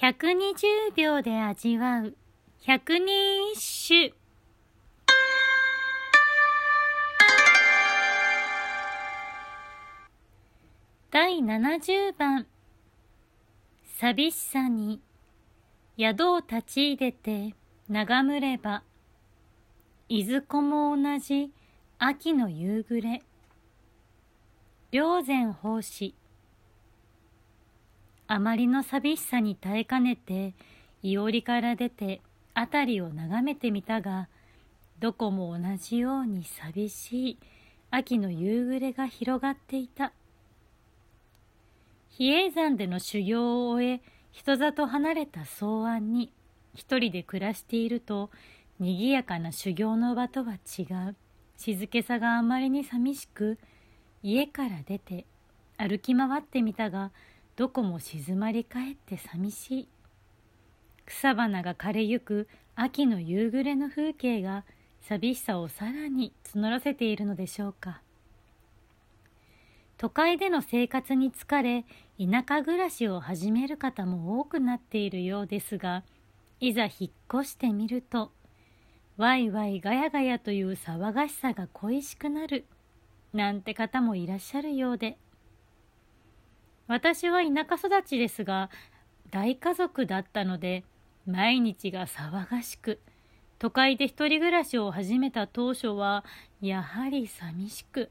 [0.00, 2.16] 120秒で味わう。
[2.62, 4.14] 百人一首
[11.10, 12.46] 第70番。
[13.98, 15.02] 寂しさに。
[15.98, 17.54] 宿を立ち入れて
[17.90, 18.82] 眺むれば。
[20.08, 21.52] いずこも同じ
[21.98, 23.22] 秋の夕暮れ。
[24.92, 26.14] 霊前奉仕。
[28.32, 30.54] あまりの寂しさに耐えかねて
[31.02, 32.20] いおりから出て
[32.54, 34.28] 辺りを眺めてみたが
[35.00, 37.38] どこも同じように寂しい
[37.90, 40.12] 秋の夕暮れが広がっていた。
[42.10, 46.32] 比叡山での修行を終え人里離れた草庵に
[46.72, 48.30] 一人で暮らしていると
[48.78, 51.16] 賑やかな修行の場とは違う。
[51.56, 53.58] 静けさがあまりに寂しく
[54.22, 55.26] 家から出て
[55.76, 57.10] 歩き回ってみたが
[57.56, 59.88] どこも静まり返って寂しい。
[61.06, 64.64] 草花が枯れゆく秋の夕暮れの風景が
[65.00, 68.02] 寂しさをさらに募らせているのでしょうか。
[70.00, 71.84] 都会での生活に疲れ
[72.18, 76.04] 田舎暮らしを始める方も多くなっているようですが
[76.58, 78.32] いざ引っ越してみると
[79.18, 82.64] ワイワイガヤガヤという騒がしさが恋しくなる
[83.34, 85.18] なんて方もいらっしゃるようで
[86.90, 88.68] 私は田舎育ちですが
[89.30, 90.82] 大家族だったので
[91.24, 92.98] 毎日が騒がしく
[93.60, 96.24] 都会で一人暮らしを始めた当初は
[96.60, 98.10] やはり寂しく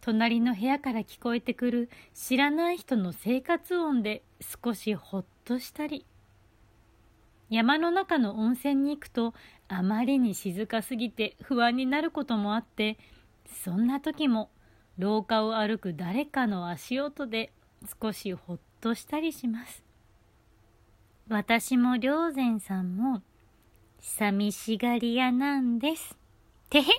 [0.00, 4.22] 隣の部屋から聞こえてくる知らない人の生活音で
[4.64, 6.06] 少しほっとしたり
[7.48, 9.34] 山の中の温泉に行くと
[9.66, 12.98] あまりに静かすぎて不安になることもあって
[13.64, 14.48] そんな時も
[14.96, 17.50] 廊下を歩く誰かの足音で
[18.00, 19.82] 少しほっとしたりします。
[21.28, 23.22] 私も良然さんも
[24.00, 26.16] 寂しがり屋なんです。
[26.68, 26.96] てへっ。